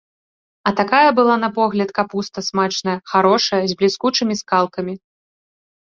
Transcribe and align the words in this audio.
А 0.69 0.71
такая 0.79 1.09
была 1.19 1.35
на 1.43 1.49
погляд 1.59 1.89
капуста 2.01 2.39
смачная, 2.49 2.97
харошая, 3.15 3.63
з 3.71 3.81
бліскучымі 3.83 4.33
скалкамі. 4.45 4.93